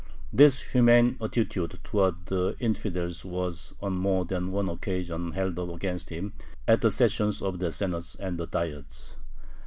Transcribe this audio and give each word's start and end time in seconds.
This 0.33 0.61
humane 0.61 1.15
attitude 1.21 1.79
towards 1.83 2.17
the 2.25 2.55
"infidels" 2.59 3.23
was 3.23 3.75
on 3.83 3.93
more 3.93 4.25
than 4.25 4.51
one 4.51 4.67
occasion 4.67 5.33
held 5.33 5.59
up 5.59 5.69
against 5.69 6.09
him 6.09 6.33
at 6.67 6.81
the 6.81 6.89
sessions 6.89 7.39
of 7.39 7.59
the 7.59 7.71
Senate 7.71 8.15
and 8.19 8.39
the 8.39 8.47
Diets. 8.47 9.17